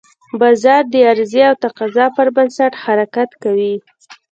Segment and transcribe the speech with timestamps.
[0.39, 3.75] بازار د عرضې او تقاضا پر بنسټ حرکت کوي.